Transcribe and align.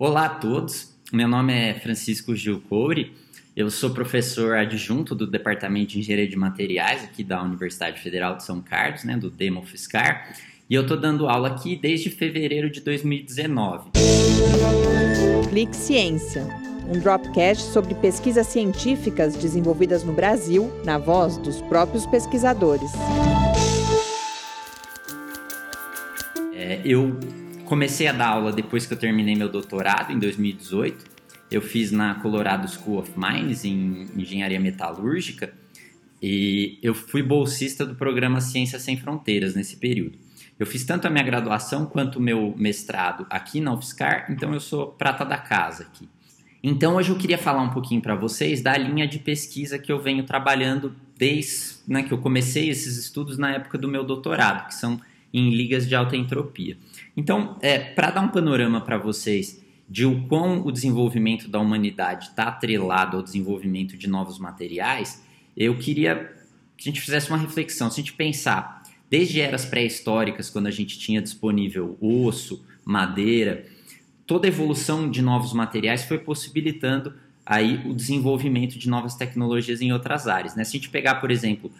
Olá 0.00 0.26
a 0.26 0.28
todos, 0.28 0.94
meu 1.12 1.26
nome 1.26 1.52
é 1.52 1.74
Francisco 1.74 2.32
Gil 2.32 2.60
Coure, 2.68 3.16
eu 3.56 3.68
sou 3.68 3.90
professor 3.90 4.54
adjunto 4.54 5.12
do 5.12 5.26
Departamento 5.26 5.88
de 5.88 5.98
Engenharia 5.98 6.28
de 6.28 6.36
Materiais 6.36 7.02
aqui 7.02 7.24
da 7.24 7.42
Universidade 7.42 8.00
Federal 8.00 8.36
de 8.36 8.44
São 8.44 8.60
Carlos, 8.60 9.02
né, 9.02 9.16
do 9.16 9.28
Demo 9.28 9.60
Fiscar, 9.64 10.36
e 10.70 10.74
eu 10.76 10.82
estou 10.82 10.96
dando 10.96 11.26
aula 11.26 11.48
aqui 11.48 11.74
desde 11.74 12.10
fevereiro 12.10 12.70
de 12.70 12.80
2019. 12.80 13.90
Clique 15.50 15.74
Ciência, 15.74 16.46
um 16.86 17.00
dropcast 17.00 17.64
sobre 17.72 17.96
pesquisas 17.96 18.46
científicas 18.46 19.34
desenvolvidas 19.34 20.04
no 20.04 20.12
Brasil, 20.12 20.70
na 20.84 20.96
voz 20.96 21.36
dos 21.38 21.60
próprios 21.62 22.06
pesquisadores. 22.06 22.92
É, 26.54 26.82
eu 26.84 27.18
comecei 27.68 28.08
a 28.08 28.12
dar 28.12 28.28
aula 28.28 28.50
depois 28.50 28.86
que 28.86 28.94
eu 28.94 28.98
terminei 28.98 29.36
meu 29.36 29.48
doutorado, 29.48 30.10
em 30.10 30.18
2018. 30.18 31.04
Eu 31.50 31.60
fiz 31.60 31.92
na 31.92 32.14
Colorado 32.16 32.66
School 32.66 32.98
of 32.98 33.12
Mines, 33.16 33.64
em 33.64 34.08
engenharia 34.16 34.58
metalúrgica, 34.58 35.52
e 36.20 36.78
eu 36.82 36.94
fui 36.94 37.22
bolsista 37.22 37.84
do 37.84 37.94
programa 37.94 38.40
Ciências 38.40 38.82
Sem 38.82 38.96
Fronteiras 38.96 39.54
nesse 39.54 39.76
período. 39.76 40.18
Eu 40.58 40.66
fiz 40.66 40.84
tanto 40.84 41.06
a 41.06 41.10
minha 41.10 41.22
graduação 41.22 41.86
quanto 41.86 42.16
o 42.16 42.22
meu 42.22 42.54
mestrado 42.56 43.26
aqui 43.30 43.60
na 43.60 43.72
UFSCar, 43.72 44.26
então 44.30 44.52
eu 44.52 44.60
sou 44.60 44.88
prata 44.88 45.24
da 45.24 45.38
casa 45.38 45.84
aqui. 45.84 46.08
Então 46.62 46.96
hoje 46.96 47.10
eu 47.10 47.16
queria 47.16 47.38
falar 47.38 47.62
um 47.62 47.70
pouquinho 47.70 48.00
para 48.00 48.16
vocês 48.16 48.60
da 48.60 48.76
linha 48.76 49.06
de 49.06 49.18
pesquisa 49.20 49.78
que 49.78 49.92
eu 49.92 50.00
venho 50.00 50.24
trabalhando 50.24 50.94
desde 51.16 51.76
né, 51.86 52.02
que 52.02 52.12
eu 52.12 52.18
comecei 52.18 52.68
esses 52.68 52.96
estudos 52.96 53.38
na 53.38 53.52
época 53.52 53.78
do 53.78 53.88
meu 53.88 54.02
doutorado, 54.02 54.66
que 54.66 54.74
são 54.74 55.00
em 55.32 55.50
ligas 55.50 55.88
de 55.88 55.94
alta 55.94 56.16
entropia. 56.16 56.76
Então, 57.16 57.56
é, 57.60 57.78
para 57.78 58.10
dar 58.10 58.20
um 58.20 58.28
panorama 58.28 58.80
para 58.80 58.96
vocês 58.96 59.62
de 59.88 60.04
o 60.04 60.26
quão 60.26 60.66
o 60.66 60.70
desenvolvimento 60.70 61.48
da 61.48 61.58
humanidade 61.58 62.28
está 62.28 62.44
atrelado 62.44 63.16
ao 63.16 63.22
desenvolvimento 63.22 63.96
de 63.96 64.06
novos 64.06 64.38
materiais, 64.38 65.24
eu 65.56 65.76
queria 65.78 66.34
que 66.76 66.88
a 66.88 66.92
gente 66.92 67.00
fizesse 67.00 67.28
uma 67.30 67.38
reflexão. 67.38 67.90
Se 67.90 68.00
a 68.00 68.02
gente 68.04 68.12
pensar 68.12 68.82
desde 69.10 69.40
eras 69.40 69.64
pré-históricas, 69.64 70.50
quando 70.50 70.66
a 70.66 70.70
gente 70.70 70.98
tinha 70.98 71.20
disponível 71.22 71.96
osso, 72.00 72.64
madeira, 72.84 73.66
toda 74.26 74.46
a 74.46 74.48
evolução 74.48 75.10
de 75.10 75.22
novos 75.22 75.52
materiais 75.52 76.04
foi 76.04 76.18
possibilitando 76.18 77.14
aí 77.44 77.82
o 77.86 77.94
desenvolvimento 77.94 78.78
de 78.78 78.88
novas 78.88 79.14
tecnologias 79.14 79.80
em 79.80 79.90
outras 79.92 80.28
áreas. 80.28 80.54
Né? 80.54 80.64
Se 80.64 80.76
a 80.76 80.78
gente 80.78 80.90
pegar, 80.90 81.14
por 81.16 81.30
exemplo, 81.30 81.72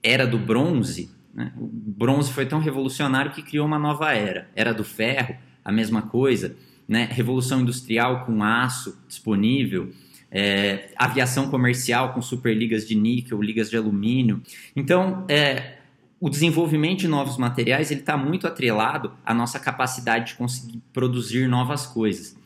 era 0.00 0.24
do 0.24 0.38
bronze, 0.38 1.10
né? 1.38 1.52
O 1.56 1.70
bronze 1.72 2.32
foi 2.32 2.44
tão 2.44 2.58
revolucionário 2.58 3.30
que 3.30 3.42
criou 3.42 3.64
uma 3.64 3.78
nova 3.78 4.12
era. 4.12 4.50
Era 4.56 4.74
do 4.74 4.82
ferro, 4.82 5.36
a 5.64 5.70
mesma 5.70 6.02
coisa. 6.02 6.56
Né? 6.88 7.08
Revolução 7.12 7.60
industrial 7.60 8.24
com 8.26 8.42
aço 8.42 9.00
disponível. 9.06 9.92
É, 10.32 10.90
aviação 10.96 11.48
comercial 11.48 12.12
com 12.12 12.20
superligas 12.20 12.88
de 12.88 12.96
níquel, 12.96 13.40
ligas 13.40 13.70
de 13.70 13.76
alumínio. 13.76 14.42
Então, 14.74 15.24
é, 15.28 15.76
o 16.18 16.28
desenvolvimento 16.28 16.98
de 16.98 17.08
novos 17.08 17.38
materiais 17.38 17.92
ele 17.92 18.00
está 18.00 18.16
muito 18.16 18.44
atrelado 18.44 19.12
à 19.24 19.32
nossa 19.32 19.60
capacidade 19.60 20.32
de 20.32 20.34
conseguir 20.34 20.82
produzir 20.92 21.46
novas 21.46 21.86
coisas. 21.86 22.36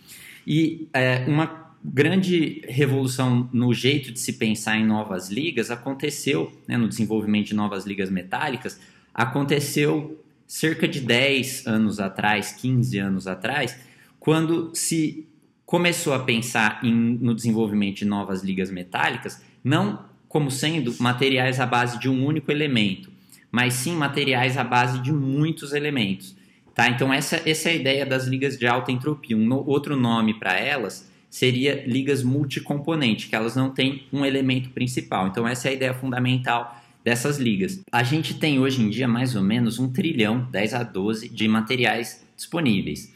E 0.46 0.86
é, 0.92 1.24
uma 1.26 1.61
grande 1.84 2.62
revolução 2.68 3.48
no 3.52 3.74
jeito 3.74 4.12
de 4.12 4.20
se 4.20 4.34
pensar 4.34 4.76
em 4.78 4.86
novas 4.86 5.28
ligas 5.28 5.70
aconteceu, 5.70 6.52
né, 6.66 6.76
no 6.76 6.88
desenvolvimento 6.88 7.48
de 7.48 7.54
novas 7.54 7.84
ligas 7.84 8.10
metálicas, 8.10 8.80
aconteceu 9.12 10.18
cerca 10.46 10.86
de 10.86 11.00
10 11.00 11.66
anos 11.66 11.98
atrás, 11.98 12.52
15 12.52 12.98
anos 12.98 13.26
atrás, 13.26 13.76
quando 14.20 14.70
se 14.74 15.26
começou 15.64 16.12
a 16.12 16.20
pensar 16.20 16.80
em, 16.84 16.92
no 16.92 17.34
desenvolvimento 17.34 17.96
de 17.96 18.04
novas 18.04 18.42
ligas 18.42 18.70
metálicas, 18.70 19.42
não 19.64 20.04
como 20.28 20.50
sendo 20.50 20.94
materiais 21.00 21.58
à 21.58 21.66
base 21.66 21.98
de 21.98 22.08
um 22.08 22.24
único 22.24 22.50
elemento, 22.50 23.10
mas 23.50 23.74
sim 23.74 23.94
materiais 23.94 24.56
à 24.56 24.64
base 24.64 24.98
de 25.00 25.12
muitos 25.12 25.72
elementos. 25.72 26.36
Tá? 26.74 26.88
Então, 26.88 27.12
essa, 27.12 27.40
essa 27.48 27.68
é 27.68 27.72
a 27.72 27.76
ideia 27.76 28.06
das 28.06 28.26
ligas 28.26 28.58
de 28.58 28.66
alta 28.66 28.90
entropia. 28.90 29.36
Um 29.36 29.44
no, 29.44 29.66
outro 29.66 29.96
nome 29.96 30.34
para 30.34 30.58
elas 30.58 31.10
seria 31.32 31.82
ligas 31.86 32.22
multicomponente, 32.22 33.26
que 33.26 33.34
elas 33.34 33.56
não 33.56 33.70
têm 33.70 34.06
um 34.12 34.22
elemento 34.22 34.68
principal. 34.68 35.28
Então, 35.28 35.48
essa 35.48 35.66
é 35.66 35.70
a 35.70 35.74
ideia 35.74 35.94
fundamental 35.94 36.78
dessas 37.02 37.38
ligas. 37.38 37.80
A 37.90 38.02
gente 38.02 38.34
tem 38.34 38.60
hoje 38.60 38.82
em 38.82 38.90
dia 38.90 39.08
mais 39.08 39.34
ou 39.34 39.42
menos 39.42 39.78
um 39.78 39.90
trilhão, 39.90 40.46
10 40.50 40.74
a 40.74 40.82
12, 40.82 41.30
de 41.30 41.48
materiais 41.48 42.22
disponíveis. 42.36 43.10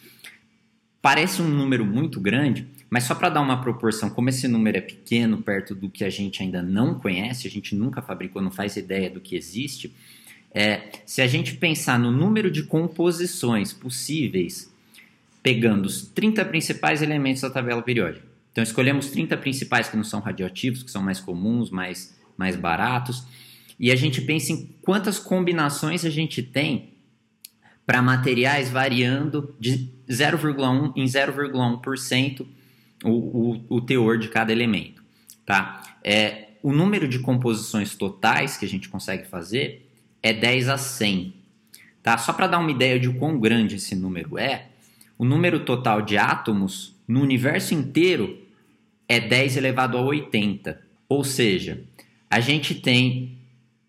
Parece 1.03 1.43
um 1.43 1.49
número 1.49 1.85
muito 1.85 2.19
grande, 2.19 2.67
mas 2.89 3.05
só 3.05 3.15
para 3.15 3.29
dar 3.29 3.43
uma 3.43 3.61
proporção, 3.61 4.09
como 4.09 4.31
esse 4.31 4.49
número 4.49 4.79
é 4.79 4.81
pequeno 4.81 5.43
perto 5.43 5.75
do 5.75 5.91
que 5.91 6.03
a 6.03 6.09
gente 6.09 6.43
ainda 6.43 6.63
não 6.63 6.95
conhece, 6.99 7.47
a 7.47 7.51
gente 7.51 7.75
nunca 7.75 8.01
fabricou, 8.01 8.41
não 8.41 8.51
faz 8.51 8.77
ideia 8.77 9.11
do 9.11 9.21
que 9.21 9.37
existe, 9.37 9.95
é, 10.55 10.89
se 11.05 11.21
a 11.21 11.27
gente 11.27 11.57
pensar 11.57 11.99
no 11.99 12.11
número 12.11 12.51
de 12.51 12.63
composições 12.63 13.75
possíveis 13.75 14.75
pegando 15.47 15.87
os 15.87 16.03
30 16.09 16.45
principais 16.47 17.03
elementos 17.03 17.43
da 17.43 17.49
tabela 17.49 17.81
periódica. 17.81 18.27
Então 18.51 18.65
escolhemos 18.65 19.11
30 19.11 19.37
principais 19.37 19.89
que 19.89 19.97
não 19.97 20.03
são 20.03 20.19
radioativos, 20.19 20.83
que 20.83 20.91
são 20.91 21.01
mais 21.01 21.21
comuns, 21.21 21.71
mais, 21.71 22.19
mais 22.37 22.57
baratos, 22.57 23.23
e 23.79 23.93
a 23.93 23.95
gente 23.95 24.21
pensa 24.23 24.51
em 24.51 24.75
quantas 24.83 25.21
combinações 25.21 26.05
a 26.05 26.11
gente 26.11 26.43
tem 26.43 26.95
para 27.87 28.03
materiais 28.03 28.71
variando 28.71 29.55
de 29.61 29.89
0,1 30.11 30.93
em 30.97 31.05
0,1% 31.05 32.45
o, 33.05 33.11
o, 33.11 33.65
o 33.77 33.81
teor 33.81 34.19
de 34.19 34.27
cada 34.27 34.51
elemento. 34.51 35.01
Tá? 35.45 35.81
É, 36.03 36.49
o 36.61 36.73
número 36.73 37.07
de 37.07 37.21
composições 37.21 37.95
totais 37.95 38.57
que 38.57 38.65
a 38.65 38.69
gente 38.69 38.89
consegue 38.89 39.29
fazer 39.29 39.89
é 40.21 40.33
10 40.33 40.71
a 40.71 40.77
100. 40.77 41.35
Tá? 42.03 42.19
Só 42.19 42.33
para 42.33 42.49
dar 42.49 42.59
uma 42.59 42.73
ideia 42.73 42.99
de 42.99 43.09
quão 43.11 43.39
grande 43.39 43.77
esse 43.77 43.95
número 43.95 44.37
é, 44.37 44.71
o 45.19 45.25
número 45.25 45.61
total 45.61 46.03
de 46.03 46.17
átomos 46.17 46.95
no 47.07 47.21
universo 47.21 47.75
inteiro 47.75 48.39
é 49.09 49.21
10 49.21 49.57
elevado 49.57 49.97
a 49.97 50.03
80. 50.03 50.81
Ou 51.09 51.25
seja, 51.25 51.85
a 52.29 52.41
gente 52.41 52.75
tem 52.75 53.39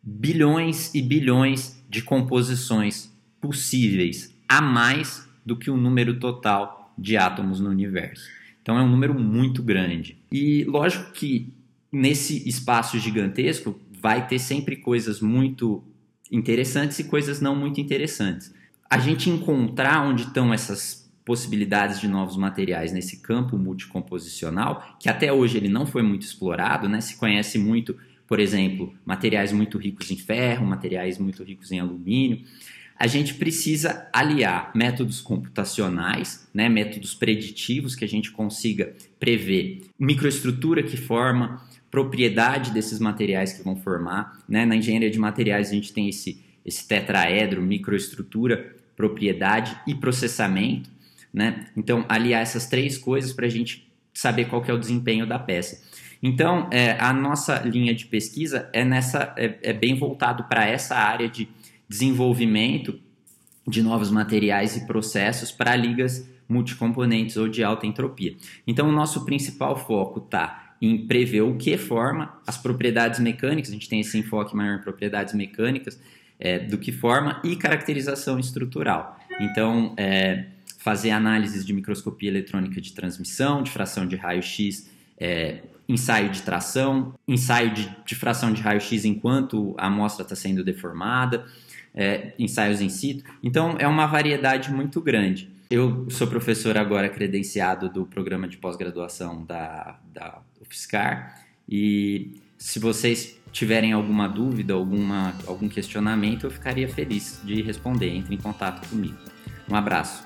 bilhões 0.01 0.93
e 0.93 1.01
bilhões 1.01 1.83
de 1.89 2.01
composições 2.01 3.11
possíveis 3.41 4.33
a 4.47 4.61
mais 4.61 5.27
do 5.45 5.55
que 5.55 5.69
o 5.69 5.77
número 5.77 6.19
total 6.19 6.93
de 6.97 7.17
átomos 7.17 7.59
no 7.59 7.69
universo. 7.69 8.29
Então 8.61 8.77
é 8.77 8.81
um 8.81 8.89
número 8.89 9.17
muito 9.17 9.63
grande. 9.63 10.17
E 10.31 10.63
lógico 10.65 11.11
que 11.11 11.53
nesse 11.91 12.47
espaço 12.47 12.99
gigantesco 12.99 13.79
vai 14.01 14.27
ter 14.27 14.39
sempre 14.39 14.75
coisas 14.75 15.19
muito 15.21 15.83
interessantes 16.31 16.99
e 16.99 17.05
coisas 17.05 17.39
não 17.41 17.55
muito 17.55 17.79
interessantes. 17.79 18.53
A 18.89 18.99
gente 18.99 19.29
encontrar 19.29 20.05
onde 20.05 20.23
estão 20.23 20.53
essas 20.53 21.06
possibilidades 21.27 21.99
de 21.99 22.07
novos 22.07 22.38
materiais 22.38 22.93
nesse 22.93 23.17
campo 23.17 23.57
multicomposicional, 23.57 24.95
que 24.97 25.09
até 25.09 25.33
hoje 25.33 25.57
ele 25.57 25.67
não 25.67 25.85
foi 25.85 26.01
muito 26.01 26.21
explorado, 26.21 26.88
né? 26.88 27.01
Se 27.01 27.17
conhece 27.17 27.59
muito, 27.59 27.97
por 28.25 28.39
exemplo, 28.39 28.95
materiais 29.05 29.51
muito 29.51 29.77
ricos 29.77 30.09
em 30.09 30.15
ferro, 30.15 30.65
materiais 30.65 31.17
muito 31.17 31.43
ricos 31.43 31.69
em 31.69 31.81
alumínio. 31.81 32.43
A 32.97 33.07
gente 33.07 33.33
precisa 33.33 34.07
aliar 34.13 34.71
métodos 34.73 35.19
computacionais, 35.19 36.47
né, 36.53 36.69
métodos 36.69 37.13
preditivos 37.13 37.94
que 37.94 38.05
a 38.05 38.07
gente 38.07 38.31
consiga 38.31 38.95
prever 39.19 39.81
microestrutura 39.99 40.81
que 40.81 40.95
forma, 40.95 41.61
propriedade 41.91 42.71
desses 42.71 42.99
materiais 42.99 43.51
que 43.51 43.63
vão 43.63 43.75
formar. 43.75 44.39
Né? 44.47 44.65
Na 44.65 44.77
engenharia 44.77 45.11
de 45.11 45.19
materiais 45.19 45.71
a 45.71 45.73
gente 45.73 45.91
tem 45.91 46.07
esse, 46.07 46.41
esse 46.65 46.88
tetraedro, 46.88 47.61
microestrutura, 47.61 48.77
propriedade 48.95 49.77
e 49.85 49.94
processamento 49.94 50.95
né? 51.38 51.68
Então, 51.78 52.03
aliar 52.09 52.42
essas 52.42 52.66
três 52.66 52.98
coisas 52.98 53.31
para 53.31 53.46
a 53.46 53.50
gente 53.50 53.88
saber 54.12 54.45
qual 54.45 54.66
é 54.68 54.74
o 54.74 54.80
desempenho 54.80 55.28
da 55.28 55.38
peça. 55.38 55.86
Então, 56.22 56.68
é, 56.72 56.98
a 57.00 57.13
nossa 57.13 57.60
linha 57.60 57.94
de 57.94 58.07
pesquisa 58.07 58.68
é, 58.74 58.84
nessa, 58.84 59.36
é, 59.38 59.60
é 59.62 59.72
bem 59.72 59.94
voltado 59.94 60.45
para 60.45 60.66
essa 60.66 60.95
área 60.95 61.30
de 61.30 61.48
desenvolvimento 61.88 63.00
de 63.68 63.84
novos 63.84 64.10
materiais 64.10 64.75
e 64.75 64.88
processos 64.88 65.51
para 65.51 65.75
ligas 65.75 66.28
multicomponentes 66.50 67.38
ou 67.38 67.48
de 67.48 67.63
alta 67.63 67.86
entropia. 67.86 68.36
Então, 68.66 68.90
o 68.90 68.92
nosso 68.92 69.24
principal 69.24 69.75
foco 69.78 70.19
está 70.19 70.75
em 70.81 71.06
prever 71.06 71.42
o 71.42 71.56
que 71.56 71.78
forma 71.78 72.33
as 72.48 72.57
propriedades 72.57 73.19
mecânicas, 73.19 73.69
a 73.69 73.74
gente 73.74 73.88
tem 73.88 74.00
esse 74.00 74.18
enfoque 74.18 74.56
maior 74.56 74.80
em 74.80 74.81
propriedades 74.81 75.36
mecânicas, 75.36 76.00
é, 76.40 76.57
do 76.57 76.80
que 76.80 76.92
forma, 76.92 77.40
e 77.44 77.56
caracterização 77.56 78.40
estrutural. 78.40 79.19
Então, 79.40 79.94
é, 79.98 80.45
fazer 80.88 81.10
análises 81.10 81.66
de 81.66 81.74
microscopia 81.74 82.30
eletrônica 82.30 82.80
de 82.80 82.94
transmissão, 82.94 83.62
de 83.62 83.69
fração 83.69 84.07
de 84.07 84.16
raio-x, 84.16 84.89
é, 85.19 85.60
ensaio 85.86 86.30
de 86.30 86.42
tração, 86.44 87.13
ensaio 87.28 87.74
de, 87.74 87.94
de 88.06 88.16
fração 88.16 88.54
de 88.54 88.62
raio-x 88.62 89.04
enquanto 89.04 89.75
a 89.78 89.88
amostra 89.88 90.24
está 90.24 90.34
sendo 90.34 90.63
deformada, 90.63 91.45
é, 91.94 92.31
ensaios 92.39 92.80
em 92.80 92.88
situ. 92.88 93.22
Então, 93.44 93.75
é 93.78 93.86
uma 93.86 94.06
variedade 94.06 94.72
muito 94.72 95.01
grande. 95.01 95.50
Eu 95.69 96.10
sou 96.10 96.25
professor 96.25 96.78
agora 96.78 97.10
credenciado 97.10 97.90
do 97.90 98.06
programa 98.06 98.48
de 98.48 98.56
pós-graduação 98.56 99.44
da, 99.44 100.00
da 100.13 100.40
UFSCar 100.62 101.44
e 101.68 102.31
se 102.57 102.80
vocês 102.80 103.38
tiverem 103.51 103.92
alguma 103.92 104.30
dúvida, 104.30 104.74
alguma, 104.74 105.36
algum 105.45 105.68
questionamento, 105.68 106.45
eu 106.45 106.50
ficaria 106.50 106.88
feliz 106.88 107.42
de 107.44 107.62
responder. 107.62 108.07
Entre 108.07 108.33
em 108.33 108.38
contato 108.38 108.88
comigo. 108.88 109.18
Um 109.69 109.75
abraço. 109.75 110.25